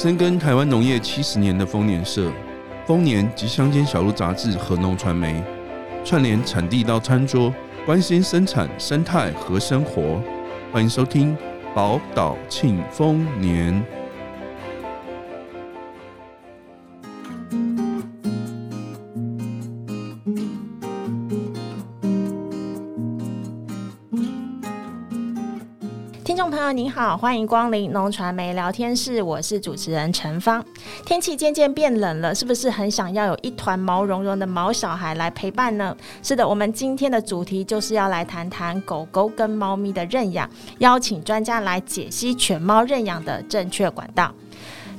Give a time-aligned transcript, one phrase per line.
[0.00, 2.30] 深耕台湾农业七十年的丰年社、
[2.86, 5.42] 丰年及乡间小路杂志和农传媒，
[6.04, 7.52] 串联产地到餐桌，
[7.84, 10.22] 关心生产生态和生活。
[10.70, 11.36] 欢迎收听
[11.74, 13.84] 宝岛庆丰年。
[26.72, 30.62] 您好，欢迎光临农传媒聊天室，我是主持人陈芳。
[31.06, 35.96] 天气渐渐变冷了，是不是很想要有一团毛茸茸的毛小孩来陪伴呢？
[36.22, 44.32] 是的，我们今天的主题就是要来谈谈狗狗跟猫咪的认养，邀请专家来解析犬猫认养的正确管道。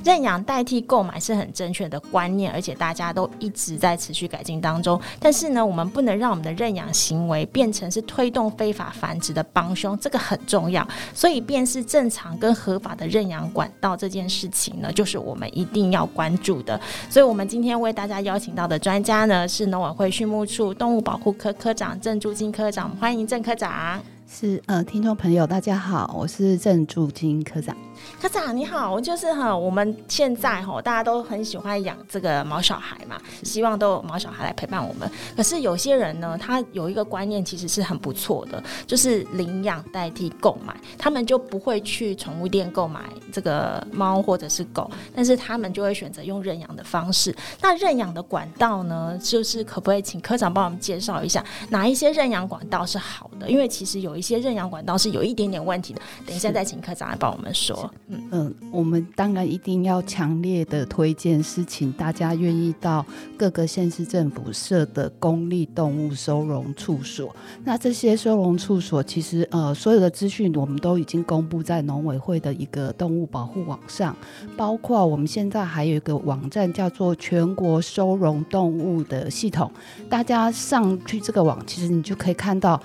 [0.04, 5.00] 认养代替购买是很正确的观念，而且大家都一直在持续改进当中。
[5.18, 10.86] 但是呢，我们不能让我们的认养行为变成是推动非法繁殖的帮凶，这个很重要。
[11.14, 16.80] 所以，辨识正常跟合法的认养管道这件事情呢，就是我们一定要关注的。
[17.08, 24.00] 所以，我们今天为大家邀请到的专家呢，是农委会畜牧处动物保护科科长郑朱金科长，欢迎郑科长。
[24.32, 27.76] 是呃，听众朋友大家好，我是郑筑金科长。
[28.22, 35.10] 科长你好，我就是哈，我们现在哈，大家都很喜欢养这个毛小孩嘛，希望都有毛小孩来陪伴我们。
[35.36, 43.00] 可是有些人呢，他有一个观念其实是很不错的，就是领养代替购买，他们就不会去宠物店购买
[43.32, 47.34] 这个猫或者是狗，但是他们就会选择用认养的方式。
[47.60, 53.50] 那认养的管道呢，就是可不可以请科长帮我们介绍一下哪一些认养管道是好的？
[53.50, 57.90] 因为其实有一些认养管道是有一点点问题的，等一下再请科长来帮我们说。
[58.08, 63.04] 嗯嗯，我们当然一定要强烈的推荐，是请大家愿意到
[63.36, 67.34] 各个县市政府设的公立动物收容处所。
[67.64, 74.16] 那这些收容处所，其实呃，所有的资讯我们都已经公布在农委会的一个动物保护网上，
[74.56, 79.70] 包括我们现在还有一个网站叫做全国收容动物的系统。
[80.08, 82.80] 大家上去这个网，其实你就可以看到。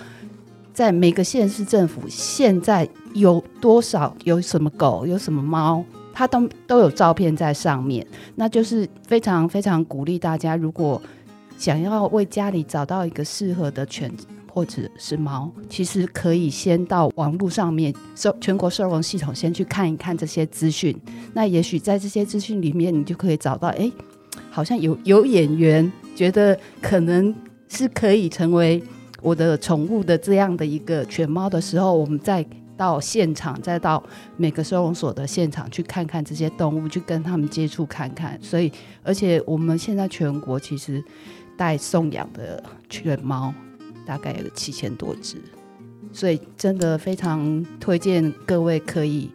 [0.76, 5.82] 在每个县市政府，现在有多少有什么狗，有什么猫，
[6.14, 8.06] 它都都有照片在上面。
[8.36, 11.02] 那就是非常非常鼓励大家，如果
[11.58, 14.12] 想要为家里找到一个适合的犬
[14.52, 20.94] 或者是猫，其实可以先到网络上面收全国收容系统先去看一看这些资讯。
[21.34, 23.90] 那也许在这些资讯里面，你就可以找到，哎，
[24.52, 27.34] 好像有有眼缘，觉得可能
[27.70, 28.84] 是可以成为。
[29.26, 32.46] 我的宠物的这样的一个犬猫的时候，我们再
[32.78, 34.02] 到现场，再到
[34.38, 38.40] 每个收容所的现场去看看这些动物，去跟他们接触看看。
[38.40, 38.72] 所以，
[39.02, 41.04] 而且我们现在全国其实
[41.58, 43.52] 带送养的犬猫
[44.06, 45.38] 大概有七千多只，
[46.14, 49.32] 所以真的非常推荐各位可以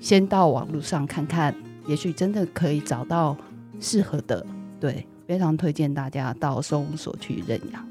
[0.00, 1.54] 先到网络上看看，
[1.86, 3.36] 也许真的可以找到
[3.80, 4.46] 适合的。
[4.80, 7.86] 对，非常推荐大家到收容所去认养。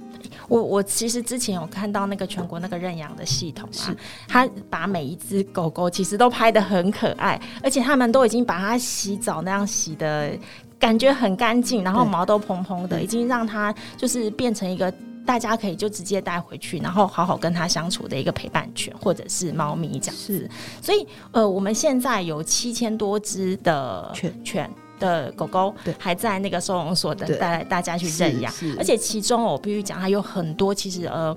[0.48, 3.96] 我我其实之前有看到那个全国那个认养的系统啊，
[4.28, 10.32] 他把每一只狗狗其实都拍的很可爱，而且他们都已经把它洗澡那样洗的
[10.80, 14.92] 感觉很干净，然后毛都蓬蓬的，已经让它就是变成一个
[15.26, 20.50] 大家可以就直接带回去，然后好好跟它相处的一个陪伴犬或者是猫咪这样子。
[20.82, 24.70] 所以呃，我们现在有七千多只的犬犬。
[25.00, 31.36] 的狗狗还在那个收容所等待大家去认养，而且其中我必须讲，还有很多其实呃。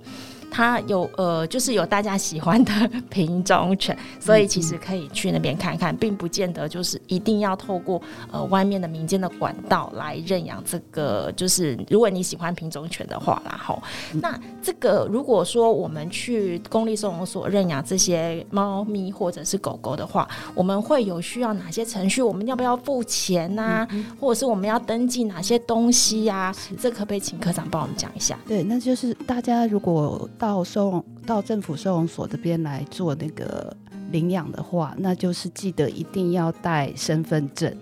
[0.51, 2.73] 它有呃，就是有大家喜欢的
[3.09, 8.01] 品种犬，所以其实可以去那边看看，并不见得就是一定要透过
[8.33, 11.33] 呃外面的民间的管道来认养这个。
[11.37, 13.81] 就是如果你喜欢品种犬的话，然后
[14.15, 22.21] 那这个如果说我们去公立收容所认养这些猫咪或者是狗狗的话，我们会有需要哪些程序？
[22.21, 23.89] 我们要不要付钱呐、啊？
[24.19, 26.57] 或者是我们要登记哪些东西呀、啊？
[26.81, 28.39] 这可不可以请科长帮我们讲一下？
[28.49, 30.29] 对，那就是大家如果。
[30.39, 33.77] 到收容到政府收容所这边来做那个
[34.11, 37.77] 领养的话，那就是记得一定要带身份证，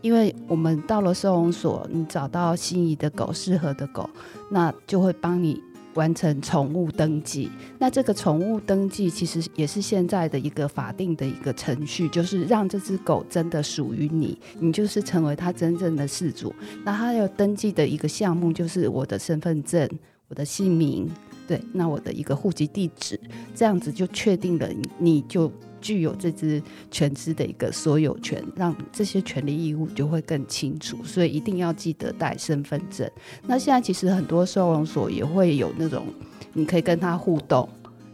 [0.00, 4.08] 因为我们到了收容所，你找到心仪的狗、适合的狗，
[4.50, 5.60] 那就会帮你
[5.94, 7.50] 完成宠物登记。
[7.78, 16.54] 那这个宠物登记其实也是现在的一个法定的一个程序，就是让这只狗真的属于你，你就是成为它真正的饲主。
[16.84, 19.88] 那它要登记的一个项目就是我的身份证、
[20.28, 21.10] 我的姓名。
[21.46, 23.18] 对，那我的一个户籍地址，
[23.54, 25.50] 这样子就确定了，你就
[25.80, 26.60] 具有这只
[26.90, 30.96] 犬只的一个所有权，让这些权利义务就会更清楚。
[31.04, 33.08] 所以一定要记得带身份证。
[33.46, 36.06] 那现在其实很多收容所也会有那种，
[36.52, 37.68] 你可以跟他互动，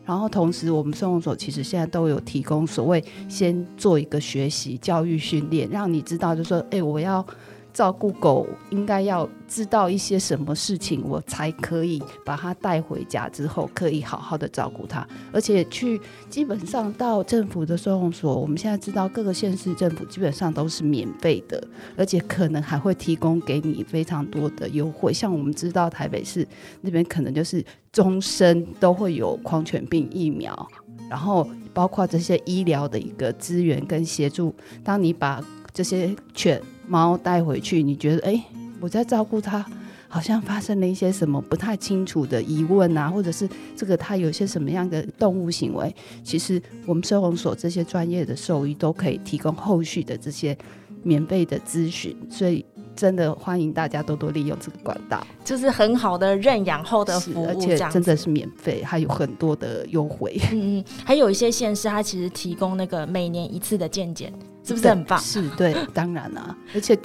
[0.04, 7.26] 然后同时，我们收容所其实现在都有提供所谓先做一个学习教育训练，让你知道，就说，哎，我要。
[7.72, 15.06] 照顾狗应该要知道一些什么事情，我才可以把它带回家之后，可以好好的照顾它。
[15.32, 21.62] 而且去基本上到政府的收容所，我们现在知道各个县市政府基本上都是免费的，
[21.96, 25.12] 而且可能还会提供给你非常多的优惠。
[25.12, 26.46] 像我们知道台北市
[26.82, 30.68] 那边可能就是终身都会有狂犬病疫苗，
[31.08, 34.54] 然后包括这些医疗的一个资源跟协助。
[34.84, 35.42] 当你把
[35.72, 36.60] 这些犬
[36.92, 38.44] 猫带回去，你觉得哎，
[38.78, 39.64] 我在照顾它，
[40.08, 45.94] 好像发生了一些什么不太清楚的疑问啊，或者是这个它有些什么样的动物行为？
[46.22, 50.54] 其实我们收容所这些专业的兽医都可以提供后续的这些
[51.02, 52.62] 免费的咨询，所以
[52.94, 60.38] 真的欢迎大家多多利用这个管道，就是很好的认养后的服务，而且真的是免费，还有很多的优惠。
[60.52, 64.30] 嗯嗯，还有一些县市它其实提供那个每年一次的健检。
[64.64, 65.18] 是不是很棒？
[65.20, 66.98] 是对，当然啦，而且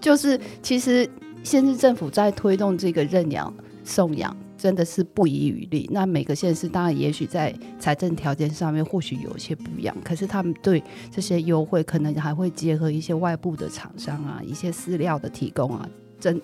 [0.00, 1.08] 就是其实
[1.42, 3.52] 县市政府在推动这个认养
[3.84, 5.88] 送养，真的是不遗余力。
[5.92, 16.40] 那每个县市当然也许在财政条件上面或许有一些不一样，可是他们对这些优惠可能还会结合一些外部的厂商啊，一些饲料的提供啊，真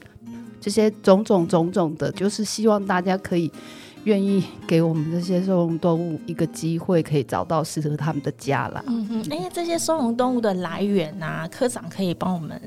[0.61, 3.51] 这些种种种种的，就是希望大家可以。
[4.05, 8.85] 愿意给我们这些收容动物一个机会，可以找到适合他们的家啦。
[8.87, 12.61] 嗯哼，哎、欸，这些收容动物的来源啊，科长可以帮我们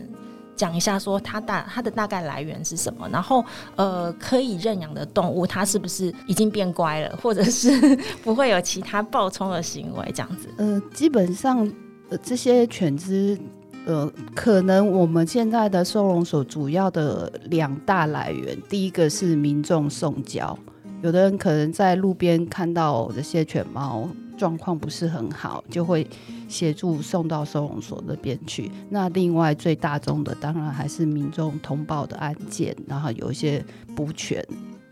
[0.56, 3.08] 讲一下，说它大它的大概来源是什么？
[3.12, 3.46] 然后，
[3.76, 10.12] 呃，可以认养的动物，它是不是已经变乖了，或者是不会有其他暴冲的行为？
[10.16, 10.50] 这样子？
[10.58, 11.72] 呃，基本上，
[12.10, 13.38] 呃，这些犬只，
[13.86, 20.58] 呃，可能我们现在的收容所主要的两大来源，第一个是民众送交。
[21.04, 26.06] 有的人可能在路边看到这些犬猫状况不是很好，就会
[26.48, 28.72] 协助送到收容所那边去。
[28.90, 33.64] 那另外最大宗的，当然还是民众通报的案件，然后有一些
[33.96, 34.44] 捕犬，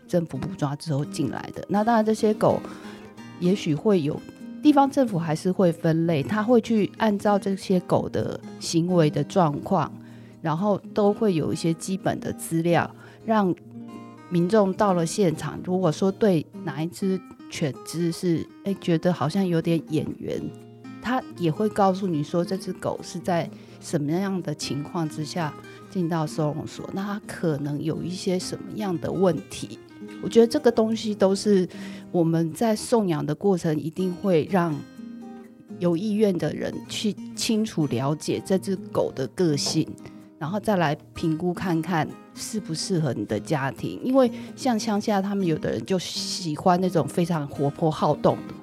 [0.06, 1.64] 政府捕抓之后进来的。
[1.68, 2.60] 那当然这些狗，
[3.40, 4.20] 也许会有
[4.62, 9.92] 地方政府还是会分类，他会去按照这些狗的行为的状况，
[10.40, 12.88] 然后都会有一些基本的资料
[13.24, 13.52] 让。
[14.28, 17.20] 民众到了现场，如果说对哪一只
[17.50, 20.42] 犬只是哎、觉得好像有点眼缘，
[21.00, 23.48] 他也会告诉你说，这只狗是在
[23.80, 25.54] 什么样的情况之下
[25.88, 29.78] 进到收容所，那它可能有一些什么样的问题。
[30.22, 31.68] 我觉得这个东西都是
[32.10, 34.74] 我们在送养的过程一定会让
[35.78, 39.88] 有意愿的人去清楚了解这只狗的个性。
[40.38, 48.54] 然后再来评估看看适不适合你的家庭，因为像乡下他们有的人就喜欢那种非常活泼好动的。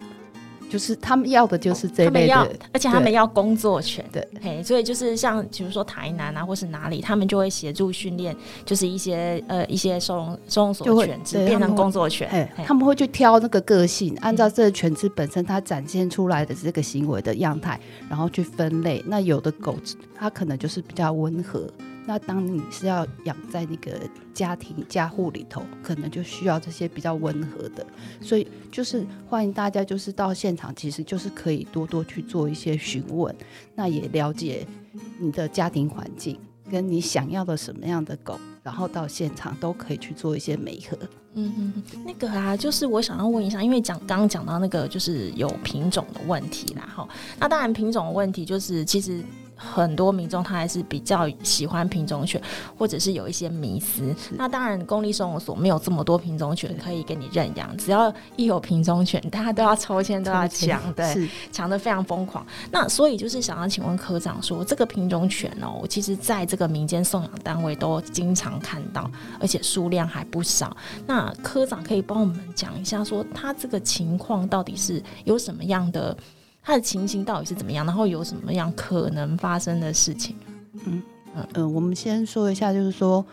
[0.74, 8.36] 就是他们要的就是这类的，而且他们要工作犬，对，嘿，所以就是像比如说台南啊，或是哪里，他们就会协助训练，
[8.66, 17.80] 就是一些呃一些收容收容所犬只变成工作犬，他们会去挑那个个性，按照这个犬只本身它展现出来的这个行为的样态，
[18.10, 19.04] 然后去分类。
[19.06, 19.78] 那有的狗
[20.16, 21.70] 它可能就是比较温和。
[22.06, 23.98] 那当你是要养在那个
[24.34, 27.86] 家庭家户里头，可能就需要这些比较温和的，
[28.20, 33.34] 所以就是欢迎大家就是到现场，其实就是可以多多去做一些询问，
[33.74, 34.68] 那也了解
[35.18, 36.38] 你的家庭环境
[36.70, 40.98] 跟你想要的什么样的狗，然后到现场都可以去做一些媒合。
[41.36, 47.08] 嗯嗯，那个啊，就是我想要问一下，因为讲刚刚讲到那个就是有品种的问题啦，哈，
[47.40, 49.24] 那当然品种的问题就是其实。
[49.74, 52.42] 很多民众他还是比较喜欢品种犬，
[52.78, 54.14] 或者是有一些迷思。
[54.32, 57.76] 那当然，公立收容所没有这么多品种犬可以给你认养。
[57.78, 62.46] 只要一有品种犬，大家都要抽签，都要抢， 对，抢的非常疯狂。
[62.72, 70.76] 那所以就是想要请问科长说，这个品种犬哦，我其实在这个民间送养单位都经常看到，而且数量还不少。
[71.08, 76.16] 那科长可以帮我们讲一下，说他这个情况到底是有什么样的？
[76.66, 77.86] 他的情形到底是怎么样？
[77.86, 80.34] 然后有什么样可能发生的事情？
[80.86, 81.02] 嗯
[81.36, 83.24] 嗯、呃、我们先说一下，就是说，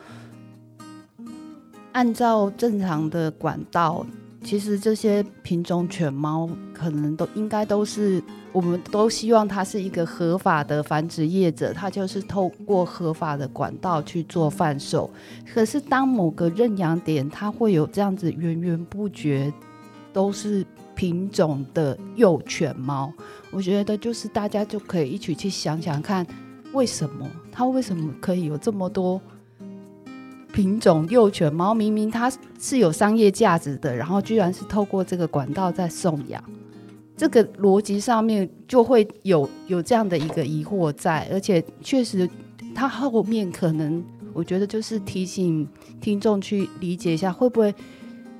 [1.92, 4.04] 按照正常的管道，
[4.42, 8.20] 其实这些品种犬猫可能都应该都是，
[8.50, 15.08] 我们都希望它是一个合法的繁殖业者，它就是透过合法的管道去做贩售。
[15.54, 19.52] 可是当某个认养点，它会有这样子源源不绝，
[20.12, 20.66] 都是。
[21.00, 23.10] 品种的幼犬猫，
[23.50, 26.26] 我觉得就是大家就可以一起去想想看，
[26.74, 29.18] 为什么它为什么可以有这么多
[30.52, 36.44] 品种幼犬猫，明明它是有商业价值的，然后居然是透过这个管道在送养，
[37.16, 42.28] 这个逻辑上面就会有有这样的一个疑惑在，而且确实，
[42.74, 44.04] 它后面可能
[44.34, 45.66] 我觉得就是提醒
[45.98, 47.74] 听众去理解一下，会不会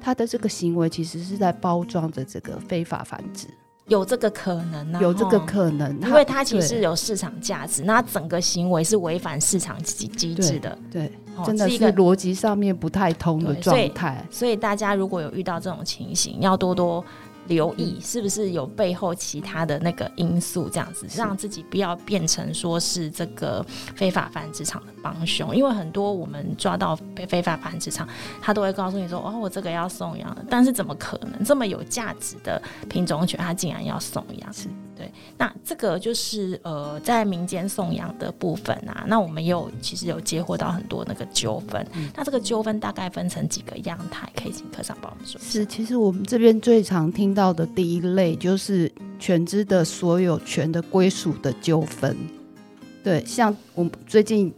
[0.00, 3.46] 他的这个行为其实是在包装着这个非法繁殖。
[3.86, 5.02] 有这个可能呢、啊？
[5.02, 14.24] 有这个可能，因为它其实有市场价值，那整个行为是违反市场机机制的，对，對哦、真的是一个逻辑上面不太通的状态。
[14.30, 17.04] 所以大家如果有遇到这种情形，要多多。
[17.50, 23.64] 留意是不是有背后其他的那个因素，这样子让自己不要变成说是这个
[23.96, 25.54] 非法繁殖场的帮凶。
[25.54, 28.08] 因为很多我们抓到非非法繁殖场，
[28.40, 34.52] 他都会告诉你说：“哦，我这个要送养的。”但是怎么可能这么有价值的品种犬，它竟然要送养？
[34.52, 34.68] 是
[35.00, 35.10] 对。
[35.36, 41.84] 那这个就是呃，在民间送养的部分啊，那我们也有其实有接获到很多那个纠纷。
[41.94, 45.40] 嗯、那这个纠纷大概分成几个样态，可以请科长帮我们说。
[45.40, 47.40] 是，其实我们这边最常听到。
[47.40, 52.14] 到的第一类就是犬只的所有权的归属的纠纷，
[53.02, 54.52] 对，像我们最近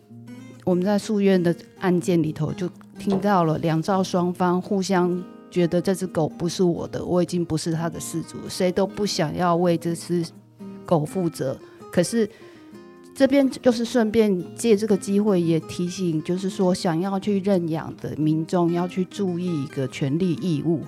[0.64, 2.68] 我们在诉愿的案件里头就
[2.98, 5.22] 听到了两造双方互相
[5.52, 10.24] 觉得这只狗不是我的，我已经不是它的饲主，谁都不想要为这只
[10.86, 11.56] 狗负责。
[11.92, 12.28] 可是
[13.14, 20.80] 这边就是顺便借这个机会也提醒，就是说想要去认养的民众要去注意一个权利义务。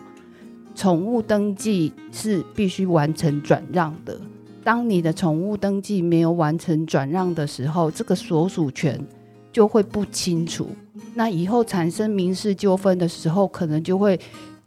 [0.74, 4.18] 宠物登记是必须完成转让的。
[4.64, 8.98] 当你的宠物登记没有完成转让的时候，这个所属权
[9.52, 10.66] 就会不清楚。
[11.14, 14.18] 那以后产生民事纠纷的时候，可能就会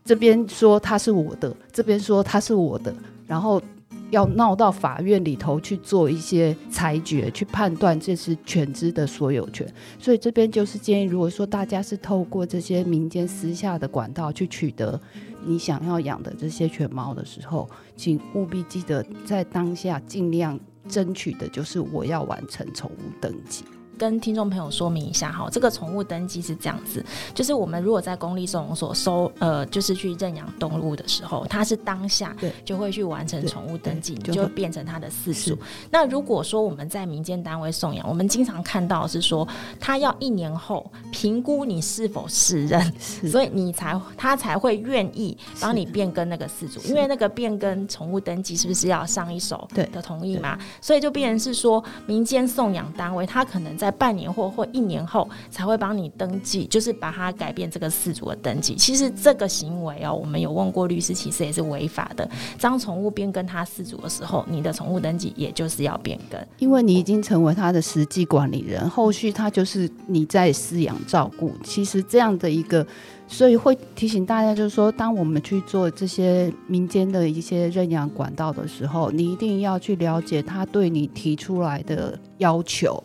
[0.08, 2.96] 这边说它是我的，这边说它是我的，
[3.28, 3.62] 然后
[4.10, 9.68] 要闹到法院里头去做一些裁决，去判断这是犬只的所有权。
[10.00, 14.98] 所以这边就是建议，如果说大家是透过这些民间私下的管道去取得。
[15.46, 20.60] 你想要养的这些犬猫的时候，请务必记得在当下尽量
[20.90, 23.64] 争取的就是我要完成宠物登记。
[23.98, 32.36] 跟听众朋友说明一下哈，这个宠物登记是这样子，就是我们如果在公立收容所收呃，就是去认养动物的时候，它是当下
[32.66, 34.58] 就会去完成宠物登记，你就会。
[34.58, 35.56] 变成它的饲主。
[35.92, 39.48] 那如果说我们在民间单位送养，我们经常看到是说，
[39.80, 50.58] 他要一年后评估你是否适任，所以你才他才会愿意帮你变更那个饲主，因为那个变更宠物登记是不是要上一手的同意嘛？
[50.82, 58.76] 所以就变成是说，民间送养单位他可能在在半年或或一年后才会帮你登记，就是把它改变这个事主的登记。
[58.76, 62.30] 其实这个行为哦，我们有问过律师，其实也是违法的。
[62.60, 71.54] 当宠物变更它事主的时候，你的宠物登记也就是要变更，因为你已经成为它的实际管理人，后续它就是你在饲养照顾。
[71.64, 72.86] 其实这样的一个。
[73.30, 83.04] 所以会提醒大家，就是说，当我们去做这些民间的一些认养管道的时候，你一定要去了解他对你提出来的要求。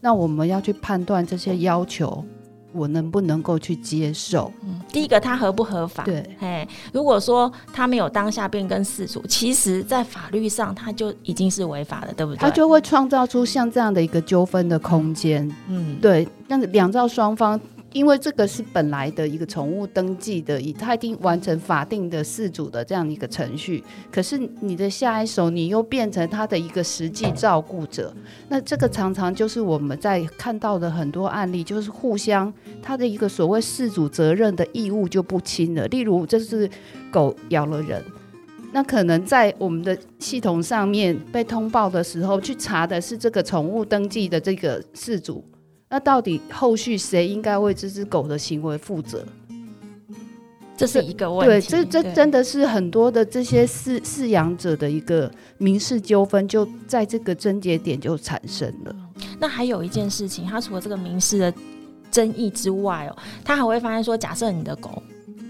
[0.00, 2.24] 那我们要去判断这些要求，
[2.72, 4.52] 我能不能够去接受？
[4.62, 6.04] 嗯，第一个，它合不合法？
[6.04, 12.38] 对，哎，如果说他没有当下变更事主，其实在法律上他就已经是违法的，对不对？
[12.38, 15.50] 他就会创造出像这样的一个纠纷的空间。
[15.68, 17.60] 嗯，对，那两造双方。
[17.92, 28.14] 因为这个是本来的一个宠物登记的，以他已经完成法定的饲主的这样一个程序，可是你的下一手你又变成他的一个实际照顾者，
[28.48, 32.52] 那这个常常就是我们在看到的很多案例，就是互相
[32.82, 35.86] 他的一个所谓饲主责任的义务就不清了。
[35.88, 36.68] 例如，这是
[37.10, 38.04] 狗咬了人，
[38.72, 45.42] 那可能在我们的系统上面被通报的时候，去查的是这个宠物登记的这个事主。
[45.88, 49.24] 那到底后续谁应该为这只狗的行为负责？
[50.76, 51.70] 这是一个问题。
[51.70, 58.94] 对，这这真的是很多的这些饲饲养者的一个民事纠纷，就在这个症结点就产生了。
[59.40, 61.52] 那还有一件事情，他除了这个民事的
[62.10, 65.02] 争议之外哦，他还会发现说，假设你的狗。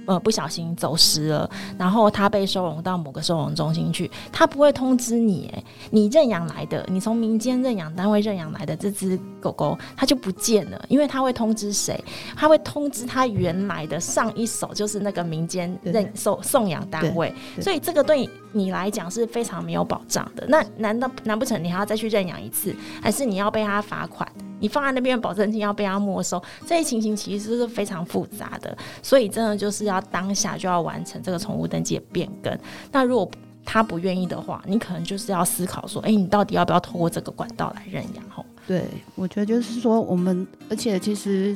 [0.08, 12.02] 呃，不小心走失了，然后他被收容到某个收容中心去，他不会通知你，哎，你认养来的，你从民间认养单位认养来的这只狗狗，它就不见了，因为他会通知谁？
[12.34, 20.46] 他会通知他原来的上一手，就是那个民间认送送养单位，所以这个对你来讲是非常没有保障的。
[20.48, 24.26] 那难道难不成你还要再去认养一次，还是你要被他罚款？
[24.60, 32.56] 你放在那边保证金要被他没收，这些情形其实是非常复杂的，所以真的就是要当下就要完成这个宠物登记的变更。
[32.90, 33.30] 那如果
[33.64, 38.24] 他不愿意的话，你可能就是要思考说，哎、你到底要不要透过这个管道来认养？
[38.30, 38.84] 吼，对，
[39.14, 41.54] 我觉得就是说，我们而且其实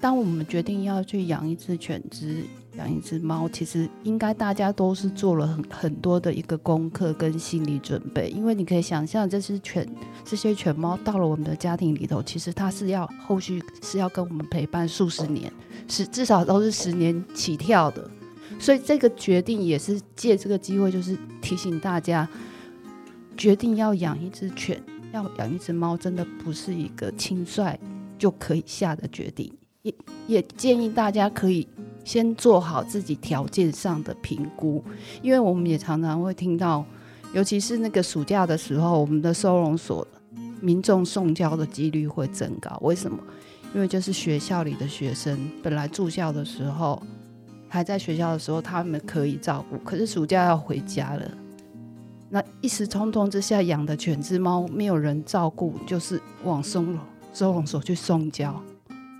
[0.00, 2.44] 当我们决定要去养一只犬只、
[2.76, 9.88] 养一只猫，其实应该大家都是做了很很多的一个功课跟心理准备，因为你可以想象，这只犬、
[10.24, 15.52] 这些犬猫到了我们的家庭里头，其实它是要后续是要跟我们陪伴数十年，
[15.88, 18.10] 是至少都是十年起跳的。
[18.58, 22.28] 所以这个决定也是借这个机会，就是提醒大家，
[23.36, 24.80] 决定要养一只犬、
[25.12, 27.78] 要养一只猫，真的不是一个轻率
[28.16, 29.52] 就可以下的决定。
[29.82, 29.94] 也
[30.26, 31.66] 也建议大家可以
[32.04, 34.84] 先做好自己条件上的评估，
[35.22, 36.84] 因为我们也常常会听到，
[37.32, 40.06] 尤其是那个暑假的时候，我们的收容所
[40.60, 42.78] 民众送交的几率会增高。
[42.82, 43.18] 为什么？
[43.74, 47.02] 因为就是学校里的学生本来住校的时候。
[47.66, 49.76] 还在学校的时候，他们可以照顾。
[49.78, 51.28] 可是暑假要回家了，
[52.30, 56.96] 那一时冲动之下养的犬只猫没有人照顾，就是往收容
[57.32, 58.62] 收容所去送交。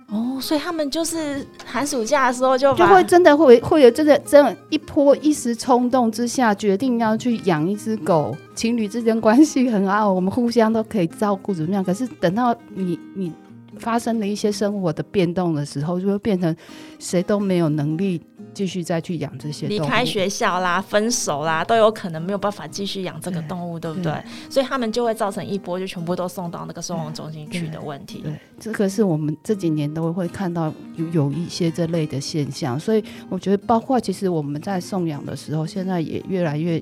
[0.07, 8.35] 哦，所以他们就是寒暑假的时候就就会真的会会有真的这样一波一时冲动之下决定要去养一只狗。
[8.53, 11.83] 情侣之间关系很好，我们互相都可以照顾怎么样？
[11.83, 13.31] 可是等到你你
[13.79, 16.55] 发生了一些生活的变动的时候，就会变成
[16.99, 18.21] 谁都没有能力。
[18.53, 24.23] 继续再去养这些动物，离开学校啦、分手啦，都有可能没有办法继续养这个动物，对，对不对，对？
[24.49, 28.19] 所以他们就会造成一波就全部都送到那个收容中心去的问题。
[28.19, 36.81] 对，对这个是我们这几年都会看到有有一些这类的现象，所以我觉得，包括其实我们在送养的时候，现在也越来越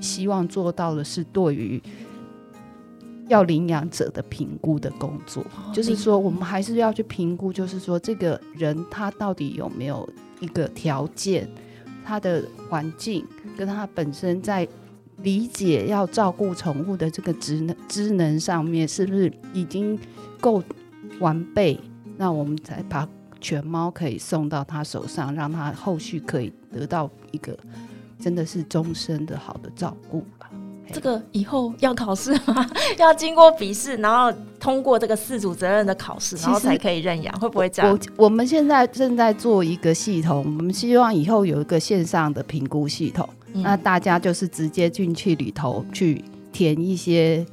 [0.00, 1.82] 希望做到的是对于
[3.28, 10.08] 要领养者的评估的工作，哦，就是说我们还是要去评估，就是说这个人他到底有没有。
[10.40, 11.48] 一个条件，
[12.04, 14.64] 他的环境跟他本身在
[15.16, 19.98] 理解要照顾宠物的这个职能职能上面，是不是已经
[20.40, 20.62] 够
[21.18, 21.76] 完备？
[22.16, 23.08] 那我们才把
[23.40, 27.58] 犬猫可以送到他手上，让他后续可以得到一个
[28.20, 30.24] 真的是终身的好的照顾。
[30.92, 32.66] 这个以后要考试吗？
[32.98, 37.92] 要经过笔试，然后通过这个四组责任的考试，然后才可以认养，会不会这样？
[38.16, 47.44] 我我们现在正在做一个系统，我们希望以后有一个线上的评估系统，嗯，那大家就是直接进去里头去填一些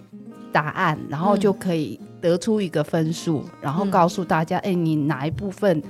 [0.51, 5.83] 答案，然后就可以得出一个分数，嗯，然后告诉大家，哎，你哪一部分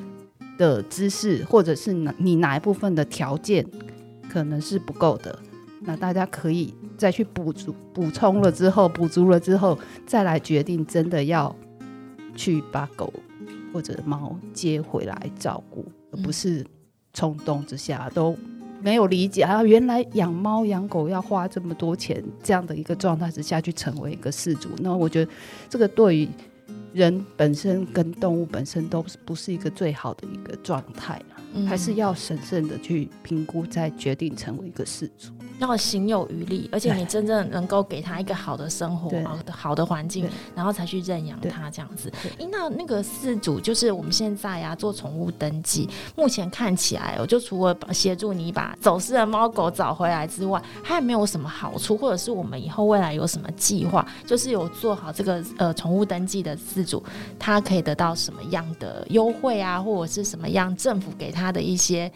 [0.58, 3.66] 的知识，或者是你哪一部分的条件
[4.30, 5.38] 可能是不够的，
[5.82, 6.74] 那大家可以。
[6.98, 11.56] 再去补足、补充了之后，补足了之后，再来决定真的要
[12.36, 13.14] 去把狗
[13.74, 16.66] 或者猫接回来照顾，而不是
[17.14, 18.36] 冲动之下都
[18.82, 25.32] 没有理解啊，原来养猫养狗要花这么多钱，这样的一个状态之下去成为一个饲主，那我觉得
[25.70, 26.30] 这个对于
[26.94, 31.36] 人本身跟动物本身都不是一个最好的一个状态啊，
[31.68, 35.34] 还是要审慎的去评估，再决定成为一个饲主。
[35.60, 42.12] 要行有余力，而且你真正能够给他一个好的生活、好的好的环境，然后才去认养他这样子。
[42.40, 54.06] 欸、那那个饲主就是我们现在呀、啊、做宠物登记，目前看起来，我就除了协助你把走失的猫狗找回来之外，还有没有什么好处，或者是我们以后未来有什么计划？
[54.26, 57.02] 就是有做好这个呃宠物登记的饲主，
[57.40, 62.12] 他可以得到什么样的优惠啊，或者是什么样政府给他的一些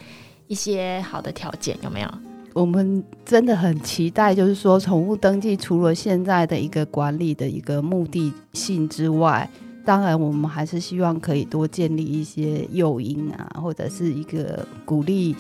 [0.48, 2.10] 一些好的条件，有没有？
[2.54, 9.50] 我们真的很期待，就是说，宠物登记除了现在的一个管理的一个目的性之外，
[9.86, 15.36] 当然我们还是希望可以多建立一些诱因啊，或者是一个鼓励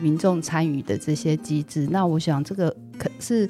[0.00, 1.86] 民众参与的这些机制。
[1.90, 3.48] 那我想，这个可是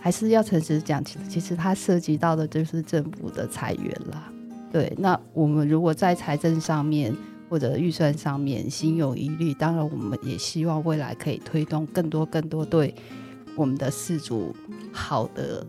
[0.00, 4.32] 还是要诚实讲，其实它涉及到的就是政府的财源啦。
[4.72, 7.14] 对，那我们如果在财政上面，
[7.52, 12.94] 或者预算上面心有疑虑，当然我们也希望未来可以推动更多更多对
[13.54, 14.56] 我们的饲主
[14.90, 15.66] 好的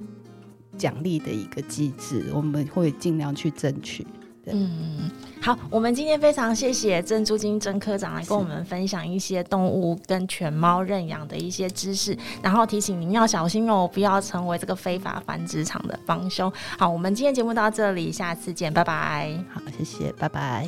[0.78, 4.08] 奖励的一个机制，我们会尽量去争取。
[4.46, 16.50] 嗯，好，我们今天非常谢谢郑珠金郑科长来跟我们分享一些动物跟犬猫认养的一些知识，然后提醒您要小心哦，不要成为这个非法繁殖场的帮凶。
[16.78, 19.38] 好，我们今天节目到这里，下次见，拜拜。
[19.54, 20.68] 好，谢谢，拜拜。